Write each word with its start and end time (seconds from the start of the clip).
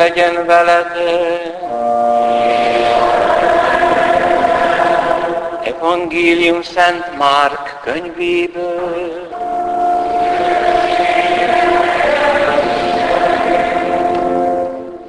legyen 0.00 0.46
veled. 0.46 0.86
Evangélium 5.64 6.62
Szent 6.62 7.18
Márk 7.18 7.80
könyvéből. 7.82 9.28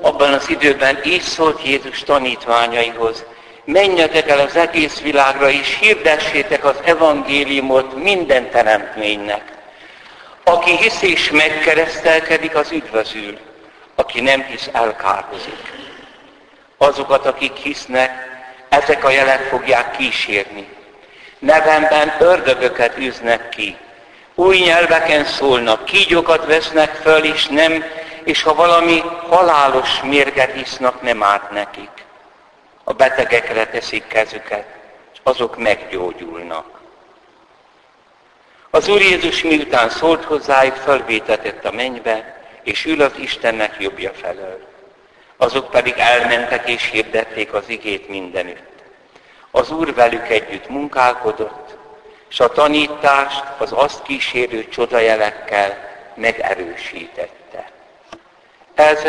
Abban 0.02 0.34
az 0.34 0.50
időben 0.50 1.00
így 1.06 1.22
szólt 1.22 1.64
Jézus 1.66 2.04
tanítványaihoz, 2.04 3.26
menjetek 3.66 4.30
el 4.30 4.40
az 4.40 4.56
egész 4.56 5.02
világra, 5.02 5.50
és 5.50 5.78
hirdessétek 5.80 6.66
az 6.66 6.76
evangéliumot 6.84 8.04
minden 8.04 8.50
teremtménynek. 8.50 9.44
Aki 10.44 10.78
hisz 10.78 11.02
és 11.02 11.32
megkeresztelkedik, 11.32 12.56
az 12.56 12.72
üdvözül. 12.72 13.38
Aki 14.02 14.22
nem 14.22 14.44
hisz, 14.44 14.70
elkárhozik. 14.72 15.74
Azokat, 16.78 17.26
akik 17.26 17.56
hisznek, 17.56 18.12
ezek 18.70 19.04
a 19.04 19.10
jelek 19.10 19.42
fogják 19.42 19.98
kísérni. 19.98 20.70
Nevemben 21.40 22.16
ördögöket 22.20 22.98
üznek 22.98 23.50
ki. 23.50 23.78
Új 24.36 24.58
nyelveken 24.58 25.26
szólnak, 25.26 25.86
kígyókat 25.86 26.46
vesznek 26.46 26.94
föl, 26.96 27.24
és 27.24 27.48
nem, 27.48 27.84
és 28.24 28.44
ha 28.44 28.54
valami 28.54 29.00
halálos 29.30 30.02
mérget 30.04 30.56
isznak, 30.56 31.02
nem 31.02 31.24
árt 31.24 31.52
nekik. 31.52 32.06
A 32.84 32.94
betegekre 32.94 33.66
teszik 33.66 34.08
kezüket, 34.08 34.66
és 35.14 35.20
azok 35.24 35.58
meggyógyulnak. 35.58 36.80
Az 38.70 38.88
Úr 38.88 39.02
Jézus 39.02 39.44
miután 39.44 39.90
szólt 39.90 40.24
hozzájuk, 40.24 40.76
fölvétetett 40.76 41.66
a 41.66 41.72
mennybe, 41.72 42.41
és 42.64 42.86
ül 42.86 43.02
az 43.02 43.12
Istennek 43.18 43.76
jobbja 43.80 44.12
felől. 44.14 44.60
Azok 45.38 45.70
pedig 45.70 45.94
elmentek 45.98 46.70
és 46.70 46.90
hirdették 46.90 47.54
az 47.54 47.70
igét 47.70 48.10
mindenütt. 48.10 48.70
Az 49.52 49.72
Úr 49.72 49.94
velük 49.94 50.30
együtt 50.30 50.70
munkálkodott, 50.70 51.78
és 52.30 52.40
a 52.40 52.52
tanítást 52.52 53.44
az 53.58 53.72
azt 53.72 54.04
kísérő 54.04 54.68
csodajelekkel 54.68 55.78
megerősítette. 56.16 57.72
Ez 58.76 59.00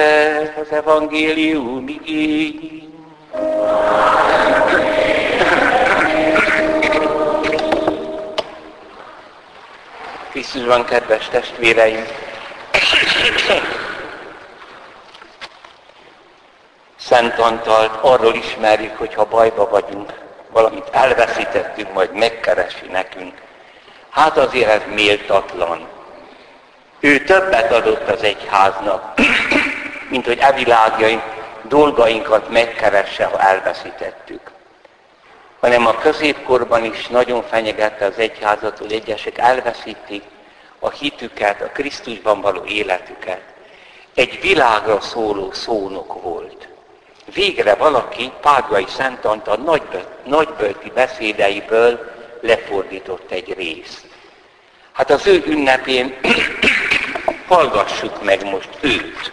az 0.60 0.72
evangélium 0.72 1.88
igény. 1.88 2.92
Krisztusban, 10.30 10.84
kedves 10.84 11.28
testvéreim! 11.28 12.04
Szent 16.96 17.38
Antalt 17.38 17.98
arról 18.00 18.34
ismerjük, 18.34 18.96
hogy 18.96 19.14
ha 19.14 19.24
bajba 19.24 19.68
vagyunk, 19.68 20.12
valamit 20.50 20.88
elveszítettünk, 20.90 21.92
majd 21.92 22.12
megkeresi 22.12 22.86
nekünk. 22.86 23.34
Hát 24.10 24.36
azért 24.36 24.68
ez 24.68 24.80
méltatlan. 24.94 25.88
Ő 27.00 27.24
többet 27.24 27.72
adott 27.72 28.08
az 28.08 28.22
egyháznak, 28.22 29.20
mint 30.10 30.26
hogy 30.26 30.38
evilágjaink 30.38 31.22
dolgainkat 31.62 32.48
megkeresse, 32.48 33.24
ha 33.24 33.40
elveszítettük 33.40 34.52
hanem 35.62 35.86
a 35.86 35.98
középkorban 35.98 36.84
is 36.84 37.06
nagyon 37.06 37.42
fenyegette 37.42 38.04
az 38.04 38.18
egyházat, 38.18 38.78
hogy 38.78 38.92
egyesek 38.92 39.38
elveszítik 39.38 40.22
a 40.84 40.90
hitüket, 40.90 41.60
a 41.60 41.66
Krisztusban 41.66 42.40
való 42.40 42.64
életüket. 42.64 43.40
Egy 44.14 44.40
világra 44.40 45.00
szóló 45.00 45.52
szónok 45.52 46.22
volt. 46.22 46.68
Végre 47.34 47.74
valaki 47.74 48.32
Págai 48.40 48.86
Szent 48.88 49.24
Antal 49.24 49.56
nagybölti 50.24 50.90
beszédeiből 50.94 52.12
lefordított 52.40 53.30
egy 53.30 53.54
részt. 53.54 54.06
Hát 54.92 55.10
az 55.10 55.26
ő 55.26 55.42
ünnepén 55.46 56.18
hallgassuk 57.48 58.22
meg 58.24 58.44
most 58.44 58.70
őt. 58.80 59.32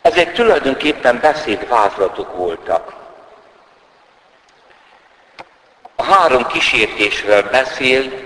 Ezek 0.00 0.32
tulajdonképpen 0.32 1.18
beszédvázlatok 1.20 2.36
voltak. 2.36 2.94
A 5.96 6.02
három 6.02 6.46
kísértésről 6.46 7.42
beszél 7.42 8.25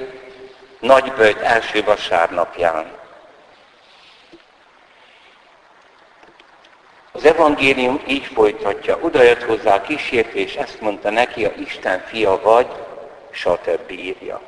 Nagyböjt 0.80 1.41
első 1.41 1.84
vasárnapján. 1.84 2.98
Az 7.12 7.24
evangélium 7.24 8.00
így 8.06 8.24
folytatja, 8.34 8.98
oda 9.00 9.22
jött 9.22 9.42
hozzá 9.42 9.74
a 9.74 9.80
kísértés, 9.80 10.54
ezt 10.54 10.80
mondta 10.80 11.10
neki, 11.10 11.44
a 11.44 11.53
Isten 11.56 12.04
fia 12.06 12.41
vagy, 12.42 12.66
stb. 13.30 13.91
írja. 13.91 14.41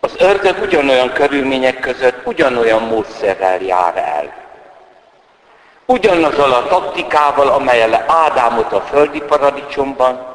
Az 0.00 0.14
ördög 0.18 0.62
ugyanolyan 0.62 1.12
körülmények 1.12 1.80
között 1.80 2.26
ugyanolyan 2.26 2.82
módszerrel 2.82 3.60
jár 3.60 3.96
el. 3.96 4.34
Ugyanazzal 5.86 6.52
a 6.52 6.66
taktikával, 6.66 7.48
amelyel 7.48 8.04
Ádámot 8.08 8.72
a 8.72 8.80
földi 8.80 9.20
paradicsomban, 9.20 10.32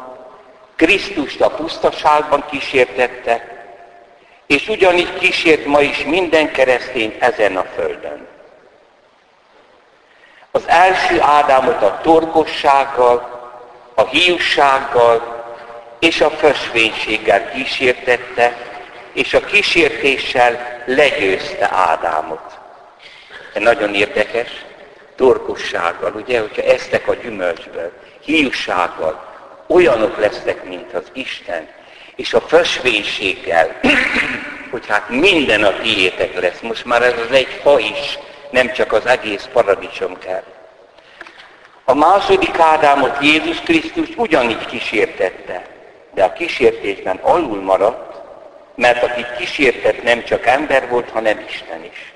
Krisztust 0.75 1.41
a 1.41 1.50
pusztaságban 1.50 2.45
kísértette, 2.50 3.58
és 4.50 4.68
ugyanígy 4.68 5.13
kísért 5.13 5.66
ma 5.66 5.81
is 5.81 6.04
minden 6.04 6.51
keresztény 6.51 7.18
ezen 7.19 7.57
a 7.57 7.66
földön. 7.75 8.28
Az 10.51 10.63
első 10.68 11.22
Ádámot 11.22 11.81
a 11.81 12.00
torkossággal, 12.01 13.40
a 13.96 14.06
hiúsággal 14.06 15.46
és 16.00 16.22
a 16.22 16.30
fösvénységgel 16.30 17.51
kísértette, 17.51 18.57
és 19.13 19.34
a 19.34 19.40
kísértéssel 19.40 20.84
legyőzte 20.86 21.69
Ádámot. 21.72 22.60
Ez 23.54 23.62
nagyon 23.62 23.94
érdekes, 23.94 24.66
torkossággal, 25.16 26.12
ugye, 26.13 26.40
hogyha 26.40 26.62
eztek 26.62 27.07
a 27.07 27.13
gyümölcsből, 27.13 27.92
hiúsággal, 28.22 29.25
olyanok 29.68 30.18
lesznek, 30.18 30.63
mint 30.63 30.94
az 30.94 31.06
Isten, 31.13 31.68
és 32.19 32.33
a 32.33 32.42
fösvénységgel, 32.42 33.80
hogy 34.71 34.88
hát 34.88 35.10
minden 35.10 35.63
a 35.63 35.80
tiétek 35.81 36.39
lesz. 36.39 36.60
Most 36.62 36.86
már 36.86 37.01
ez 37.01 37.13
az 37.27 37.36
egy 37.36 37.60
fa 37.62 37.80
is, 37.80 38.19
nem 38.50 38.71
csak 38.71 38.94
az 38.94 39.06
egész 39.06 39.50
paradicsom 39.54 40.18
kell. 40.19 40.44
A 41.83 41.94
második 41.94 42.60
Ádámot 42.60 43.18
Jézus 43.21 43.60
Krisztus 43.60 44.10
ugyanígy 44.16 44.66
kísértette, 44.66 45.66
de 46.13 46.24
a 46.24 46.33
kísértésben 46.33 47.19
alul 47.21 47.62
maradt, 47.62 48.22
mert 48.75 49.04
aki 49.04 49.25
kísértett 49.38 50.04
nem 50.04 50.24
csak 50.24 50.45
ember 50.45 50.89
volt, 50.89 51.10
hanem 51.10 51.45
Isten 51.48 51.83
is. 51.83 52.13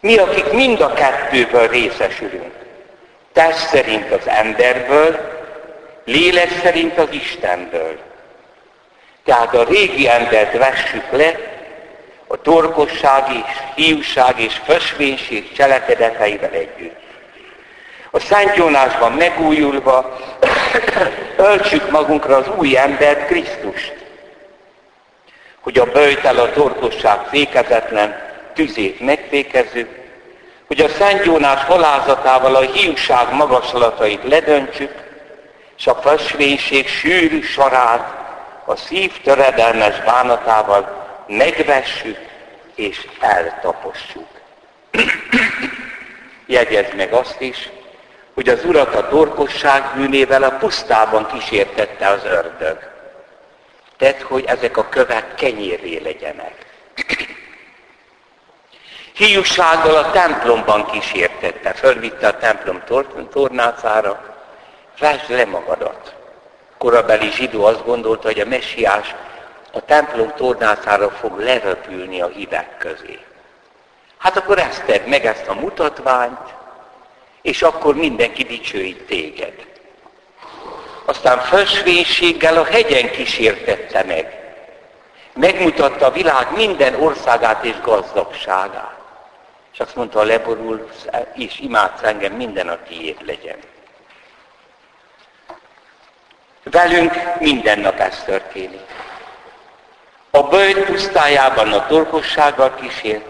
Mi, 0.00 0.16
akik 0.16 0.52
mind 0.52 0.80
a 0.80 0.92
kettőből 0.92 1.68
részesülünk, 1.68 2.52
test 3.32 3.68
szerint 3.68 4.10
az 4.10 4.28
emberből, 4.28 5.36
lélek 6.04 6.50
szerint 6.62 6.98
az 6.98 7.08
Istenből. 7.10 8.07
Tehát 9.28 9.54
a 9.54 9.64
régi 9.64 10.08
embert 10.08 10.56
vessük 10.56 11.10
le, 11.10 11.38
a 12.26 12.40
torkosság 12.40 13.24
és 13.32 13.56
hiúság 13.74 14.40
és 14.40 14.60
fösvénység 14.64 15.52
cselekedeteivel 15.52 16.50
együtt. 16.50 17.00
A 18.10 18.20
Szent 18.20 18.56
Jónásban 18.56 19.12
megújulva 19.12 20.18
öltsük 21.36 21.90
magunkra 21.90 22.36
az 22.36 22.46
új 22.56 22.76
embert, 22.76 23.26
Krisztust, 23.26 23.94
hogy 25.60 25.78
a 25.78 25.84
böjtel 25.84 26.38
a 26.38 26.50
torkosság 26.50 27.18
fékezetlen 27.30 28.16
tüzét 28.54 29.00
megfékezzük, 29.00 29.88
hogy 30.66 30.80
a 30.80 30.88
Szent 30.88 31.24
Jónás 31.24 31.64
halázatával 31.64 32.54
a 32.54 32.60
hiúság 32.60 33.34
magaslatait 33.34 34.28
ledöntsük, 34.28 34.92
és 35.78 35.86
a 35.86 35.94
festménység 35.94 36.88
sűrű 36.88 37.42
sarát 37.42 38.17
a 38.68 38.76
szív 38.76 39.20
töredelmes 39.20 40.00
bánatával 40.00 41.06
megvessük 41.26 42.18
és 42.74 43.08
eltapossuk. 43.20 44.28
Jegyezd 46.46 46.94
meg 46.94 47.12
azt 47.12 47.40
is, 47.40 47.70
hogy 48.34 48.48
az 48.48 48.64
urat 48.64 48.94
a 48.94 49.08
torkosság 49.08 49.82
bűnével 49.94 50.42
a 50.42 50.50
pusztában 50.50 51.26
kísértette 51.26 52.08
az 52.08 52.24
ördög. 52.24 52.78
Tedd, 53.96 54.22
hogy 54.22 54.44
ezek 54.44 54.76
a 54.76 54.88
kövek 54.88 55.34
kenyérré 55.34 56.00
legyenek. 56.04 56.54
Hiúsággal 59.14 59.96
a 59.96 60.10
templomban 60.10 60.86
kísértette, 60.86 61.72
fölvitte 61.72 62.26
a 62.26 62.38
templom 62.38 62.82
tornácára, 63.30 64.36
Vásd 64.98 65.30
le 65.30 65.44
magadat. 65.44 66.17
Korabeli 66.78 67.30
zsidó 67.30 67.64
azt 67.64 67.84
gondolta, 67.84 68.26
hogy 68.26 68.40
a 68.40 68.46
messiás 68.46 69.14
a 69.72 69.80
templom 69.80 70.32
tornászára 70.36 71.10
fog 71.10 71.38
leröpülni 71.38 72.20
a 72.20 72.26
hívek 72.26 72.78
közé. 72.78 73.18
Hát 74.18 74.36
akkor 74.36 74.58
ezt 74.58 74.84
tedd 74.84 75.08
meg, 75.08 75.26
ezt 75.26 75.46
a 75.46 75.54
mutatványt, 75.54 76.54
és 77.42 77.62
akkor 77.62 77.94
mindenki 77.94 78.42
dicsőít 78.42 79.06
téged. 79.06 79.66
Aztán 81.04 81.38
fösvénységgel 81.38 82.56
a 82.56 82.64
hegyen 82.64 83.10
kísértette 83.10 84.04
meg. 84.04 84.52
Megmutatta 85.34 86.06
a 86.06 86.10
világ 86.10 86.56
minden 86.56 86.94
országát 86.94 87.64
és 87.64 87.80
gazdagságát. 87.80 88.96
És 89.72 89.80
azt 89.80 89.96
mondta, 89.96 90.22
leborul, 90.22 90.88
és 91.34 91.60
imádsz 91.60 92.02
engem, 92.02 92.32
minden 92.32 92.68
a 92.68 92.78
tiéd 92.88 93.26
legyen. 93.26 93.58
Velünk 96.70 97.12
minden 97.38 97.78
nap 97.78 97.98
ez 97.98 98.22
történik. 98.24 98.86
A 100.30 100.42
bőjt 100.42 100.84
pusztájában 100.84 101.72
a 101.72 101.86
torkossággal 101.86 102.74
kísért, 102.74 103.26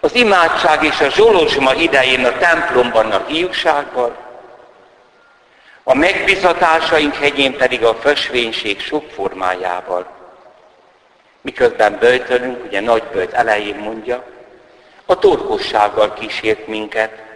az 0.00 0.14
imádság 0.14 0.84
és 0.84 1.00
a 1.00 1.10
zsolozsma 1.10 1.74
idején 1.74 2.24
a 2.24 2.38
templomban 2.38 3.10
a 3.10 3.24
hiúsággal, 3.26 4.16
a 5.82 5.94
megbizatásaink 5.94 7.14
hegyén 7.14 7.56
pedig 7.56 7.84
a 7.84 7.94
fösvénység 7.94 8.80
sok 8.80 9.10
formájával. 9.10 10.06
Miközben 11.40 11.98
böjtölünk, 11.98 12.64
ugye 12.64 12.80
nagy 12.80 13.02
böjt 13.12 13.32
elején 13.32 13.76
mondja, 13.76 14.24
a 15.06 15.18
torkossággal 15.18 16.12
kísért 16.12 16.66
minket, 16.66 17.31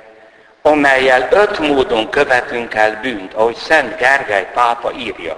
amelyel 0.66 1.28
öt 1.30 1.58
módon 1.58 2.10
követünk 2.10 2.74
el 2.74 2.98
bűnt, 3.02 3.34
ahogy 3.34 3.54
Szent 3.54 3.96
Gergely 3.96 4.48
pápa 4.54 4.92
írja. 4.92 5.36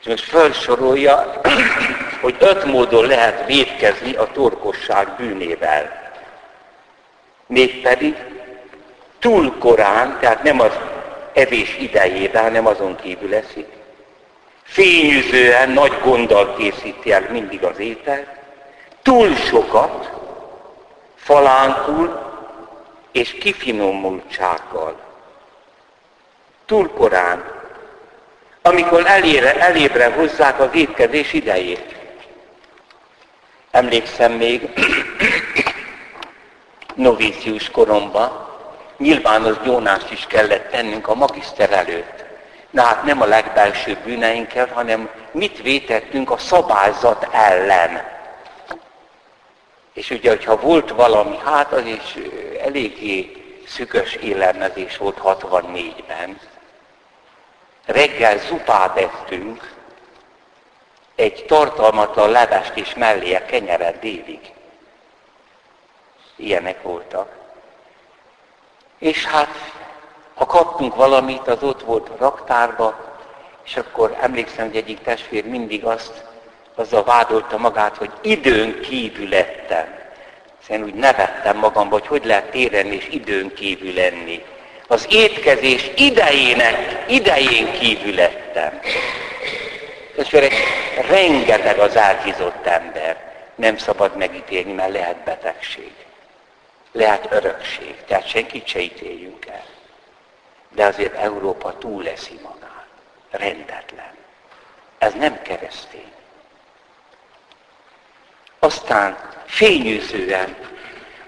És 0.00 0.06
most 0.06 0.24
felsorolja, 0.24 1.40
hogy 2.22 2.36
öt 2.38 2.64
módon 2.64 3.06
lehet 3.06 3.46
védkezni 3.46 4.14
a 4.14 4.28
torkosság 4.32 5.08
bűnével. 5.16 6.10
Mégpedig 7.46 8.16
túl 9.18 9.58
korán, 9.58 10.18
tehát 10.20 10.42
nem 10.42 10.60
az 10.60 10.72
evés 11.32 11.76
idejében, 11.78 12.52
nem 12.52 12.66
azon 12.66 12.96
kívül 12.96 13.34
eszik. 13.34 13.66
Fényűzően, 14.62 15.70
nagy 15.70 15.98
gonddal 16.04 16.54
készíti 16.56 17.12
el 17.12 17.26
mindig 17.30 17.64
az 17.64 17.78
ételt. 17.78 18.26
Túl 19.02 19.34
sokat, 19.34 20.10
falánkul 21.16 22.31
és 23.12 23.32
kifinomultsággal. 23.32 25.00
Túl 26.66 26.90
korán, 26.90 27.44
amikor 28.62 29.02
elére, 29.06 29.60
elébre 29.60 30.12
hozzák 30.12 30.60
az 30.60 30.68
étkezés 30.72 31.32
idejét. 31.32 31.96
Emlékszem 33.70 34.32
még 34.32 34.68
novícius 36.94 37.70
koromban, 37.70 38.48
nyilván 38.96 39.42
az 39.42 39.58
gyónást 39.64 40.10
is 40.10 40.26
kellett 40.26 40.70
tennünk 40.70 41.08
a 41.08 41.14
magiszter 41.14 41.72
előtt. 41.72 42.24
Na 42.70 42.82
hát 42.82 43.02
nem 43.02 43.22
a 43.22 43.26
legbelsőbb 43.26 43.98
bűneinkkel, 43.98 44.68
hanem 44.72 45.10
mit 45.30 45.62
vétettünk 45.62 46.30
a 46.30 46.38
szabályzat 46.38 47.28
ellen. 47.32 48.11
És 49.92 50.10
ugye, 50.10 50.28
hogyha 50.28 50.60
volt 50.60 50.90
valami, 50.90 51.36
hát 51.36 51.72
az 51.72 51.84
is 51.84 52.16
eléggé 52.60 53.42
szükös 53.66 54.14
élelmezés 54.14 54.96
volt 54.96 55.20
64-ben. 55.24 56.40
Reggel 57.86 58.38
zupát 58.38 58.96
ettünk, 58.96 59.74
egy 61.14 61.44
tartalmatlan 61.44 62.30
levest 62.30 62.76
és 62.76 62.94
mellé 62.94 63.34
a 63.34 63.44
kenyeret 63.44 63.98
délig. 63.98 64.52
Ilyenek 66.36 66.82
voltak. 66.82 67.28
És 68.98 69.24
hát, 69.24 69.48
ha 70.34 70.46
kaptunk 70.46 70.94
valamit, 70.94 71.48
az 71.48 71.62
ott 71.62 71.82
volt 71.82 72.08
a 72.08 72.16
raktárba, 72.18 73.18
és 73.64 73.76
akkor 73.76 74.16
emlékszem, 74.20 74.66
hogy 74.66 74.76
egyik 74.76 75.02
testvér 75.02 75.46
mindig 75.46 75.84
azt, 75.84 76.31
azzal 76.74 77.04
vádolta 77.04 77.58
magát, 77.58 77.96
hogy 77.96 78.10
időn 78.20 78.80
kívül 78.80 79.28
lettem. 79.28 80.00
Szóval 80.66 80.84
úgy 80.84 80.94
nevettem 80.94 81.56
magamba, 81.56 81.98
hogy 81.98 82.06
hogy 82.06 82.24
lehet 82.24 82.50
téren 82.50 82.86
és 82.86 83.08
időn 83.08 83.54
kívül 83.54 83.94
lenni. 83.94 84.44
Az 84.86 85.06
étkezés 85.10 85.90
idejének, 85.96 87.04
idején 87.08 87.72
kívül 87.72 88.14
lettem. 88.14 88.80
Testvérek, 90.16 90.54
rengeteg 91.08 91.78
az 91.78 91.96
áldított 91.96 92.66
ember. 92.66 93.30
Nem 93.54 93.76
szabad 93.76 94.16
megítélni, 94.16 94.72
mert 94.72 94.92
lehet 94.92 95.16
betegség. 95.16 95.92
Lehet 96.92 97.28
örökség. 97.30 97.94
Tehát 98.06 98.28
senkit 98.28 98.66
se 98.66 98.80
ítéljünk 98.80 99.46
el. 99.46 99.64
De 100.74 100.84
azért 100.84 101.14
Európa 101.14 101.78
túl 101.78 102.02
leszi 102.02 102.38
magát. 102.42 102.86
Rendetlen. 103.30 104.14
Ez 104.98 105.12
nem 105.12 105.42
keresztény. 105.42 106.12
Aztán 108.64 109.16
fényűzően, 109.46 110.56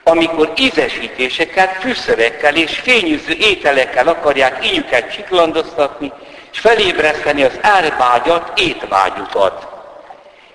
amikor 0.02 0.52
ízesítéseket, 0.56 1.76
fűszerekkel 1.80 2.56
és 2.56 2.78
fényűző 2.78 3.32
ételekkel 3.32 4.08
akarják 4.08 4.66
íjüket 4.66 5.12
csiklandoztatni, 5.12 6.12
és 6.52 6.58
felébreszteni 6.58 7.42
az 7.42 7.58
elvágyat, 7.60 8.58
étvágyukat. 8.58 9.66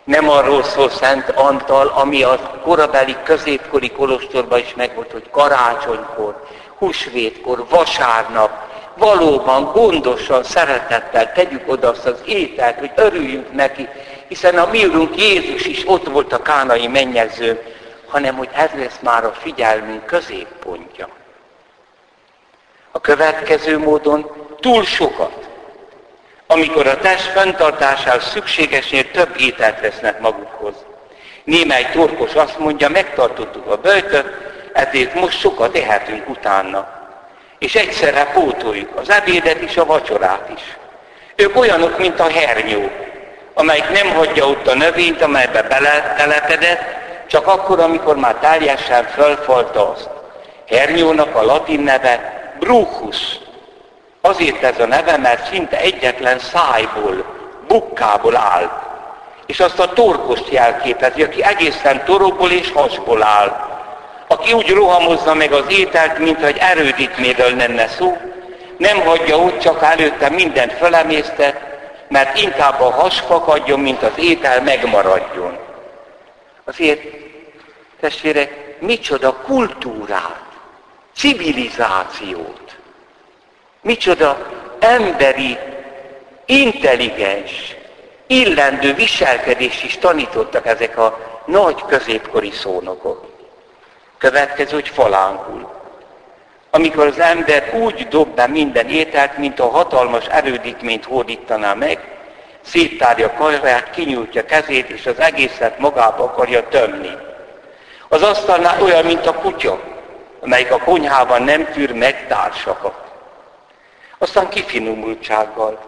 Nem 0.04 0.30
arról 0.30 0.64
szól 0.64 0.90
Szent 0.90 1.30
Antal, 1.30 1.88
ami 1.88 2.24
a 2.24 2.60
korabeli 2.64 3.16
középkori 3.24 3.92
kolostorban 3.92 4.60
is 4.60 4.74
megvolt, 4.76 5.12
hogy 5.12 5.30
karácsonykor, 5.32 6.44
húsvétkor, 6.78 7.66
vasárnap, 7.70 8.52
valóban 8.98 9.72
gondosan, 9.72 10.44
szeretettel 10.44 11.32
tegyük 11.32 11.72
oda 11.72 11.90
azt 11.90 12.06
az 12.06 12.22
ételt, 12.26 12.80
hogy 12.80 12.92
örüljünk 12.96 13.52
neki, 13.54 13.88
hiszen 14.30 14.58
a 14.58 14.70
mi 14.72 14.86
úrunk 14.86 15.18
Jézus 15.18 15.66
is 15.66 15.84
ott 15.86 16.08
volt 16.08 16.34
a 16.34 16.42
kánai 16.42 16.88
mennyezőn, 16.88 17.60
hanem 18.08 18.36
hogy 18.36 18.50
ez 18.54 18.70
lesz 18.76 19.00
már 19.02 19.26
a 19.26 19.34
figyelmünk 19.34 20.06
középpontja. 20.06 21.10
A 22.92 23.02
következő 23.02 23.78
módon 23.78 24.32
túl 24.60 24.86
sokat, 24.86 25.48
amikor 26.48 26.88
a 26.88 26.98
test 26.98 27.32
fenntartásához 27.32 28.24
szükségesnél 28.24 29.12
több 29.12 29.40
ételt 29.40 29.80
vesznek 29.80 30.20
magukhoz. 30.20 30.74
Némely 31.44 31.90
torkos 31.92 32.34
azt 32.34 32.60
mondja, 32.60 32.90
megtartottuk 32.90 33.68
a 33.68 33.78
böjtöt, 33.78 34.26
ezért 34.74 35.14
most 35.14 35.40
sokat 35.40 35.76
ehetünk 35.76 36.30
utána. 36.30 36.98
És 37.60 37.76
egyszerre 37.76 38.26
pótoljuk 38.26 38.96
az 38.96 39.10
ebédet 39.10 39.62
és 39.62 39.78
a 39.78 39.86
vacsorát 39.86 40.52
is. 40.56 40.78
Ők 41.36 41.58
olyanok, 41.58 41.98
mint 41.98 42.20
a 42.20 42.30
hernyó, 42.30 42.92
amelyik 43.60 43.90
nem 43.90 44.16
hagyja 44.16 44.48
ott 44.48 44.68
a 44.68 44.76
növényt, 44.76 45.22
amelybe 45.22 45.62
beletelepedett, 45.62 46.82
csak 47.28 47.48
akkor, 47.48 47.80
amikor 47.80 48.16
már 48.16 48.36
teljesen 48.36 49.04
fölfalta 49.04 49.92
azt. 49.92 50.10
Hernyónak 50.68 51.36
a 51.36 51.46
latin 51.46 51.80
neve 51.80 52.42
bruchus. 52.60 53.40
Azért 54.22 54.64
ez 54.64 54.80
a 54.80 54.86
neve, 54.86 55.18
mert 55.18 55.52
szinte 55.52 55.80
egyetlen 55.80 56.40
szájból, 56.40 57.26
bukkából 57.68 58.36
áll. 58.36 58.70
És 59.46 59.60
azt 59.60 59.80
a 59.80 59.94
torkost 59.94 60.50
jelképezi, 60.50 61.24
aki 61.24 61.44
egészen 61.44 62.04
torokból 62.06 62.52
és 62.52 62.72
hasból 62.72 63.24
áll. 63.24 63.68
Aki 64.28 64.54
úgy 64.54 64.70
rohamozza 64.70 65.34
meg 65.34 65.52
az 65.52 65.66
ételt, 65.68 66.18
mint 66.18 66.44
hogy 66.44 66.58
erődítméről 66.60 67.56
lenne 67.56 67.88
szó, 67.88 68.18
nem 68.78 69.00
hagyja 69.00 69.38
ott, 69.38 69.60
csak 69.60 69.84
előtte 69.84 70.30
mindent 70.30 70.74
fölemészte, 70.74 71.69
mert 72.10 72.40
inkább 72.42 72.82
a 72.82 72.92
has 72.92 73.20
fakadjon, 73.20 73.80
mint 73.80 74.04
az 74.04 74.18
étel 74.18 74.62
megmaradjon. 74.62 75.58
Azért, 76.64 77.02
testvérek, 78.00 78.78
micsoda 78.80 79.34
kultúrát, 79.34 80.46
civilizációt, 81.16 82.78
micsoda 83.82 84.48
emberi, 84.80 85.58
intelligens, 86.46 87.76
illendő 88.28 88.94
viselkedés 88.94 89.84
is 89.84 89.98
tanítottak 89.98 90.66
ezek 90.66 90.98
a 90.98 91.42
nagy 91.46 91.86
középkori 91.86 92.52
szónokok. 92.52 93.26
Következő, 94.18 94.74
hogy 94.74 94.90
falánkul. 94.90 95.79
Amikor 96.72 97.08
az 97.08 97.20
ember 97.20 97.74
úgy 97.74 98.08
dob 98.08 98.36
be 98.36 98.48
minden 98.48 98.90
ételt, 98.90 99.38
mint 99.38 99.60
a 99.60 99.70
hatalmas 99.70 100.26
erődítményt 100.26 101.06
hódítaná 101.06 101.74
meg, 101.74 102.18
széttárja 102.62 103.34
karját, 103.34 103.90
kinyújtja 103.90 104.46
kezét, 104.46 104.90
és 104.90 105.06
az 105.06 105.20
egészet 105.20 105.80
magába 105.80 106.24
akarja 106.24 106.68
tömni. 106.68 107.12
Az 108.08 108.22
asztalnál 108.22 108.82
olyan, 108.82 109.06
mint 109.06 109.26
a 109.26 109.34
kutya, 109.34 109.82
amelyik 110.42 110.72
a 110.72 110.78
konyhában 110.78 111.42
nem 111.42 111.72
tűr 111.72 111.94
meg 111.94 112.28
társakat. 112.28 112.94
Aztán 114.18 114.50
kifinomultsággal. 114.50 115.80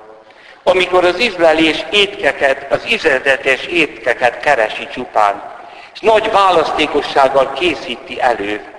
Amikor 0.63 1.05
az 1.05 1.19
izlelés 1.19 1.85
étkeket, 1.91 2.71
az 2.71 2.85
izledetes 2.85 3.65
étkeket 3.65 4.39
keresi 4.39 4.87
csupán, 4.87 5.43
és 5.93 5.99
nagy 5.99 6.31
választékossággal 6.31 7.53
készíti 7.53 8.21
elő, 8.21 8.70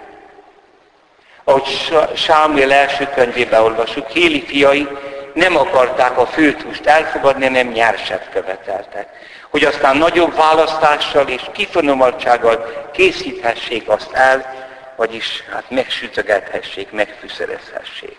ahogy 1.53 2.17
Sámuel 2.17 2.73
első 2.73 3.09
könyvében 3.15 3.63
olvasjuk, 3.63 4.09
Héli 4.09 4.45
fiai 4.47 4.89
nem 5.35 5.57
akarták 5.57 6.19
a 6.19 6.27
főtúst 6.27 6.87
elfogadni, 6.87 7.49
nem 7.49 7.69
nyerset 7.69 8.29
követeltek. 8.33 9.09
Hogy 9.51 9.65
aztán 9.65 9.97
nagyobb 9.97 10.37
választással 10.37 11.29
és 11.29 11.43
kifonomaltsággal 11.53 12.89
készíthessék 12.93 13.89
azt 13.89 14.13
el, 14.13 14.55
vagyis 14.97 15.45
hát 15.53 15.71
megsütögethessék, 15.71 16.91
megfűszerezhessék. 16.91 18.17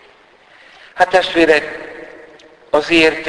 Hát 0.94 1.08
testvérek, 1.08 1.78
azért 2.70 3.28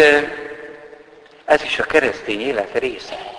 ez 1.45 1.63
is 1.63 1.79
a 1.79 1.83
keresztény 1.83 2.41
élet 2.41 2.69
része. 2.74 3.34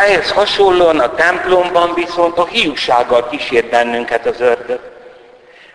Ehhez 0.00 0.30
hasonlóan 0.30 0.98
a 0.98 1.14
templomban 1.14 1.94
viszont 1.94 2.38
a 2.38 2.46
hiúsággal 2.46 3.28
kísér 3.28 3.64
bennünket 3.64 4.26
az 4.26 4.40
ördög. 4.40 4.80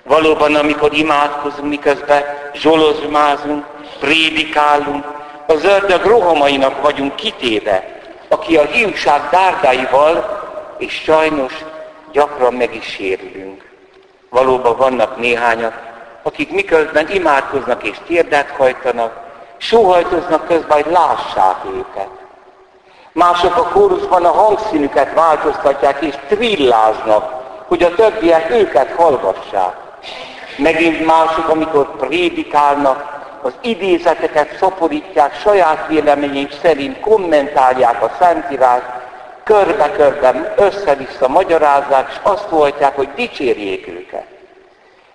Valóban, 0.03 0.55
amikor 0.55 0.93
imádkozunk, 0.93 1.69
miközben 1.69 2.23
zsolozmázunk, 2.53 3.65
prédikálunk, 3.99 5.05
az 5.47 5.63
ördög 5.63 6.05
rohamainak 6.05 6.81
vagyunk 6.81 7.15
kitéve, 7.15 8.01
aki 8.29 8.57
a 8.57 8.65
hiúság 8.65 9.21
dárdáival, 9.31 10.43
és 10.77 10.93
sajnos 10.93 11.53
gyakran 12.11 12.53
meg 12.53 12.75
is 12.75 12.85
sérülünk. 12.85 13.69
Valóban 14.29 14.77
vannak 14.77 15.17
néhányak, 15.17 15.73
akik 16.23 16.51
miközben 16.51 17.09
imádkoznak 17.09 17.83
és 17.83 17.97
térdet 18.07 18.49
hajtanak, 18.49 19.23
sóhajtoznak 19.57 20.47
közben, 20.47 20.81
hogy 20.83 20.91
lássák 20.91 21.57
őket. 21.75 22.24
Mások 23.15 23.57
a 23.57 23.67
kórusban 23.67 24.25
a 24.25 24.31
hangszínüket 24.31 25.13
változtatják 25.13 26.01
és 26.01 26.15
trilláznak, 26.27 27.33
hogy 27.67 27.83
a 27.83 27.95
többiek 27.95 28.49
őket 28.49 28.95
hallgassák. 28.95 29.75
Megint 30.57 31.05
mások, 31.05 31.49
amikor 31.49 31.95
prédikálnak, 31.95 33.23
az 33.41 33.53
idézeteket 33.61 34.57
szaporítják, 34.57 35.35
saját 35.39 35.87
véleményük 35.87 36.51
szerint 36.61 36.99
kommentálják 36.99 38.03
a 38.03 38.11
Szentírást, 38.19 38.85
körbe-körbe 39.43 40.53
össze-vissza 40.57 41.27
magyarázzák, 41.27 42.09
és 42.09 42.19
azt 42.21 42.49
voltják, 42.49 42.95
hogy 42.95 43.09
dicsérjék 43.15 43.87
őket. 43.87 44.25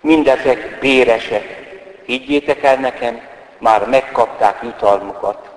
Mindezek 0.01 0.79
béresek. 0.81 1.45
Higgyétek 2.07 2.63
el 2.63 2.77
nekem, 2.77 3.21
már 3.59 3.87
megkapták 3.87 4.59
jutalmukat. 4.63 5.50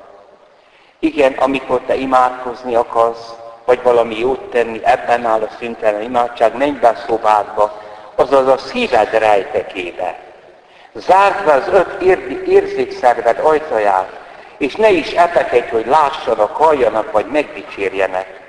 Igen, 1.04 1.34
amikor 1.34 1.82
te 1.88 1.96
imádkozni 1.96 2.76
akarsz, 2.76 3.34
vagy 3.66 3.80
valami 3.82 4.20
jót 4.20 4.40
tenni, 4.40 4.82
ebben 4.84 5.26
áll 5.26 5.42
a 5.42 5.50
szüntelen 5.60 6.02
imádság, 6.02 6.58
menj 6.58 6.72
be 6.72 6.88
a 6.88 6.96
szobádba, 7.08 7.82
azaz 8.16 8.48
a 8.48 8.58
szíved 8.58 9.10
rejtekébe. 9.10 10.20
Zárd 10.94 11.46
be 11.46 11.54
az 11.54 11.68
öt 11.68 12.02
érzékszerved 12.48 13.40
ajtaját, 13.40 14.20
és 14.58 14.76
ne 14.76 14.90
is 14.90 15.12
epekedj, 15.12 15.70
hogy 15.70 15.86
lássanak, 15.86 16.56
halljanak, 16.56 17.12
vagy 17.12 17.26
megdicsérjenek. 17.26 18.40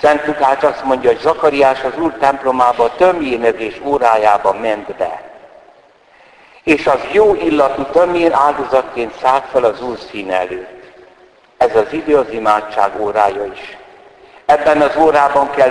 Szent 0.00 0.26
Lukács 0.26 0.62
azt 0.62 0.84
mondja, 0.84 1.10
hogy 1.10 1.20
Zakariás 1.20 1.82
az 1.82 1.98
Úr 1.98 2.12
templomába 2.12 2.94
tömjénezés 2.96 3.80
órájában 3.84 4.56
ment 4.56 4.96
be. 4.96 5.22
És 6.64 6.86
az 6.86 7.00
jó 7.12 7.34
illatú 7.34 7.82
tömjén 7.82 8.32
áldozatként 8.32 9.18
szállt 9.20 9.44
fel 9.50 9.64
az 9.64 9.82
Úr 9.82 9.98
szín 10.10 10.30
előtt. 10.30 10.78
Ez 11.70 11.76
az 11.76 11.92
idő 11.92 12.16
az 12.16 12.30
imádság 12.30 13.00
órája 13.00 13.44
is. 13.44 13.76
Ebben 14.46 14.80
az 14.80 14.96
órában 14.96 15.50
kell 15.50 15.70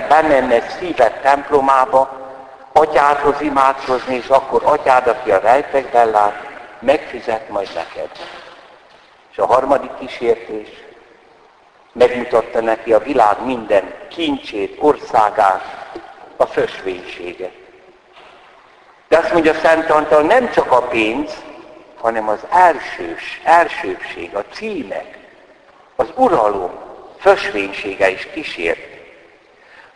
egy 0.50 0.68
szíved 0.78 1.20
templomába, 1.20 2.10
atyádhoz 2.72 3.40
imádkozni, 3.40 4.14
és 4.14 4.26
akkor 4.28 4.62
atyád, 4.64 5.06
aki 5.06 5.30
a 5.30 5.38
rejtekben 5.38 6.10
lát, 6.10 6.46
megfizet 6.78 7.48
majd 7.48 7.68
neked. 7.74 8.10
És 9.30 9.38
a 9.38 9.46
harmadik 9.46 9.90
kísértés 9.98 10.68
megmutatta 11.92 12.60
neki 12.60 12.92
a 12.92 12.98
világ 12.98 13.44
minden 13.44 13.94
kincsét, 14.08 14.76
országát, 14.80 15.62
a 16.36 16.46
fösvénységet. 16.46 17.52
De 19.08 19.18
azt 19.18 19.32
mondja 19.32 19.54
Szent 19.54 19.90
Antal, 19.90 20.22
nem 20.22 20.50
csak 20.50 20.72
a 20.72 20.82
pénz, 20.82 21.42
hanem 22.00 22.28
az 22.28 22.40
elsős, 22.50 23.40
elsőbség, 23.44 24.34
a 24.34 24.44
címek, 24.52 25.19
az 26.00 26.08
uralom 26.14 26.70
fösvénysége 27.18 28.10
is 28.10 28.28
kísért. 28.34 28.78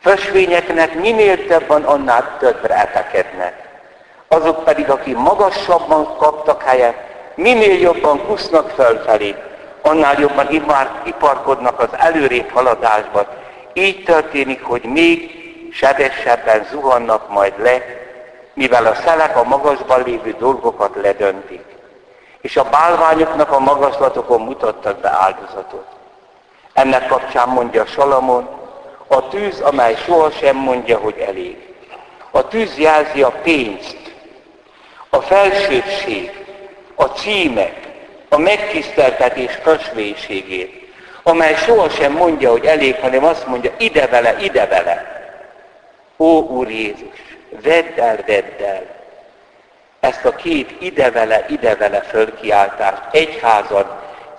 Fösvényeknek 0.01 0.95
minél 0.95 1.47
több 1.47 1.67
van, 1.67 1.85
annál 1.85 2.37
többre 2.39 2.75
etekednek. 2.75 3.69
Azok 4.29 4.65
pedig, 4.65 4.91
akik 4.91 5.17
magasabban 5.17 6.17
kaptak 6.17 6.63
helyet, 6.63 6.95
minél 7.35 7.81
jobban 7.81 8.27
kusznak 8.27 8.71
fölfelé, 8.71 9.35
annál 9.83 10.21
jobban 10.21 10.49
iparkodnak 11.05 11.81
az 11.81 11.89
előrébb 11.99 12.51
haladásban. 12.51 13.27
Így 13.73 14.05
történik, 14.05 14.63
hogy 14.63 14.83
még 14.83 15.31
sebesebben 15.73 16.67
zuhannak 16.71 17.31
majd 17.31 17.53
le, 17.59 17.83
mivel 18.53 18.87
a 18.87 18.95
szelek 18.95 19.37
a 19.37 19.45
magasban 19.45 20.03
lévő 20.03 20.35
dolgokat 20.39 20.95
ledöntik. 21.03 21.74
És 22.45 22.57
a 22.57 22.69
bálványoknak 22.71 23.51
a 23.53 23.59
magaslatokon 23.59 24.41
mutattak 24.41 24.99
be 24.99 25.11
áldozatot. 25.11 25.87
Ennek 26.73 27.09
kapcsán 27.09 27.49
mondja 27.49 27.87
Salamon, 27.87 28.49
a 29.07 29.29
tűz, 29.29 29.61
amely 29.61 29.95
sohasem 29.95 30.57
mondja, 30.57 30.99
hogy 30.99 31.19
elég. 31.19 31.75
A 32.31 32.49
tűz 32.49 32.79
jelzi 32.79 33.23
a 33.23 33.31
pénzt, 33.43 33.97
a 35.09 35.21
felsőbség, 35.21 36.47
a 36.95 37.05
címek, 37.05 37.89
a 38.29 38.39
megtiszteltetés 38.39 39.59
kösvénységét, 39.63 40.93
amely 41.23 41.55
sohasem 41.55 42.13
mondja, 42.13 42.51
hogy 42.51 42.65
elég, 42.65 43.01
hanem 43.01 43.25
azt 43.25 43.47
mondja, 43.47 43.73
ide 43.79 44.07
vele, 44.07 44.37
ide 44.41 44.67
vele. 44.67 45.05
Ó, 46.17 46.41
Úr 46.41 46.71
Jézus, 46.71 47.39
vedd 47.63 48.01
el, 48.01 48.19
vedd 48.27 48.63
el. 48.63 48.94
Ezt 50.05 50.25
a 50.25 50.35
két 50.35 50.71
ide 50.81 51.11
vele, 51.11 51.45
ide 51.49 51.75
vele 51.77 52.01
fölkiáltást 52.01 53.03
egyházad 53.11 53.87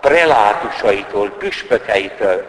prelátusaitól, 0.02 1.30
püspökeitől, 1.30 2.46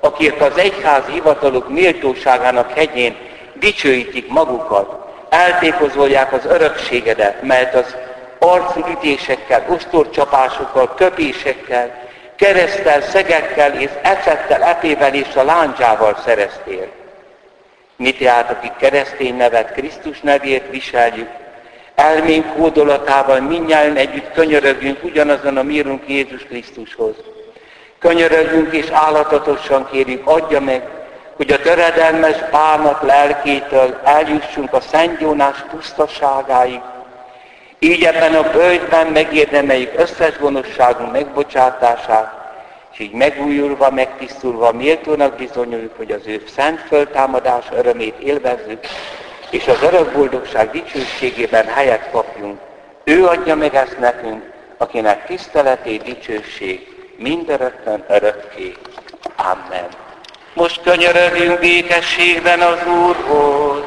akik 0.00 0.40
az 0.40 0.58
egyház 0.58 1.04
hivatalok 1.04 1.68
méltóságának 1.68 2.72
hegyén 2.72 3.16
dicsőítik 3.54 4.28
magukat, 4.28 4.94
eltékozolják 5.28 6.32
az 6.32 6.44
örökségedet, 6.44 7.42
mert 7.42 7.74
az 7.74 7.96
arcütésekkel, 8.38 9.64
ostorcsapásokkal, 9.68 10.94
köpésekkel, 10.94 12.08
keresztel, 12.36 13.00
szegekkel 13.00 13.80
és 13.80 13.90
ecettel, 14.02 14.62
epével 14.62 15.14
és 15.14 15.34
a 15.34 15.44
láncsával 15.44 16.18
szereztél. 16.24 16.88
Mi 17.96 18.12
tehát, 18.12 18.50
akik 18.50 18.72
keresztény 18.76 19.36
nevet, 19.36 19.72
Krisztus 19.72 20.20
nevét 20.20 20.64
viseljük, 20.70 21.28
elménk 22.00 22.54
kódolatával 22.56 23.40
mindnyáján 23.40 23.96
együtt 23.96 24.32
könyörögünk 24.32 25.04
ugyanazon 25.04 25.56
a 25.56 25.62
mírunk 25.62 26.02
Jézus 26.08 26.42
Krisztushoz. 26.42 27.14
Könyörögünk 27.98 28.74
és 28.74 28.86
állatatosan 28.90 29.88
kérjük, 29.90 30.26
adja 30.26 30.60
meg, 30.60 30.88
hogy 31.36 31.50
a 31.52 31.60
töredelmes 31.60 32.36
bánat 32.50 33.02
lelkétől 33.02 34.00
eljussunk 34.04 34.72
a 34.72 34.80
Szent 34.80 35.20
Jónás 35.20 35.64
pusztaságáig, 35.70 36.80
így 37.78 38.04
ebben 38.04 38.34
a 38.34 38.50
bőjtben 38.50 39.06
megérdemeljük 39.06 39.92
összes 39.96 40.38
gonoszságunk 40.38 41.12
megbocsátását, 41.12 42.32
és 42.92 42.98
így 42.98 43.12
megújulva, 43.12 43.90
megtisztulva 43.90 44.72
méltónak 44.72 45.36
bizonyuljuk, 45.36 45.96
hogy 45.96 46.10
az 46.10 46.26
ő 46.26 46.42
szent 46.54 46.80
föltámadás 46.80 47.64
örömét 47.76 48.18
élvezzük, 48.18 48.86
és 49.50 49.66
az 49.66 49.82
örök 49.82 50.12
boldogság 50.12 50.70
dicsőségében 50.70 51.66
helyet 51.66 52.10
kapjunk. 52.10 52.60
Ő 53.04 53.26
adja 53.26 53.54
meg 53.54 53.74
ezt 53.74 53.98
nekünk, 53.98 54.42
akinek 54.76 55.26
tiszteleté, 55.26 55.96
dicsőség 55.96 56.88
mindörökkön 57.16 58.04
örökké. 58.08 58.72
Amen. 59.36 59.88
Most 60.54 60.82
könyörögjünk 60.82 61.58
békességben 61.58 62.60
az 62.60 62.78
Úrhoz. 62.86 63.82